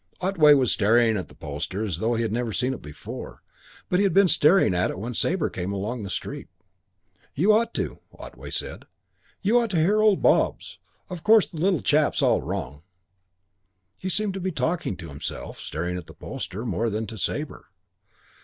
[0.19, 3.43] Otway was staring at the poster as though he had never seen it before;
[3.87, 6.47] but he had been staring at it when Sabre came along the street.
[7.35, 8.85] "You ought to," Otway said.
[9.43, 10.79] "You ought to hear old Bobs.
[11.07, 12.81] Of course the little chap's all wrong."
[14.01, 17.65] He seemed to be talking to himself, staring at the poster, more than to Sabre.